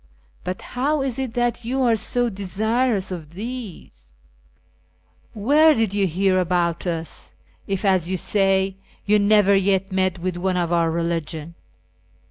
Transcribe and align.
I'.ut 0.47 0.61
how 0.63 1.03
is 1.03 1.19
it 1.19 1.35
that 1.35 1.63
you 1.63 1.83
are 1.83 1.95
so 1.95 2.27
desirous 2.27 3.11
of 3.11 3.35
these? 3.35 4.13
Where 5.35 5.75
did 5.75 5.93
you 5.93 6.07
hear 6.07 6.39
about 6.39 6.87
us, 6.87 7.33
if, 7.67 7.85
as 7.85 8.09
you 8.09 8.17
say, 8.17 8.77
you 9.05 9.19
never 9.19 9.53
yet 9.55 9.91
met 9.91 10.17
with 10.17 10.37
one 10.37 10.57
of 10.57 10.73
our 10.73 10.89
religion 10.89 11.53